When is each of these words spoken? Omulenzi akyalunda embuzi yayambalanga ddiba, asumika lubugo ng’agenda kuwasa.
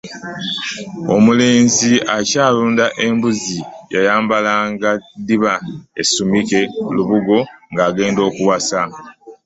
Omulenzi 1.15 1.91
akyalunda 2.17 2.85
embuzi 3.05 3.57
yayambalanga 3.93 4.91
ddiba, 5.19 5.53
asumika 6.01 6.59
lubugo 6.95 7.37
ng’agenda 7.71 8.23
kuwasa. 8.35 8.81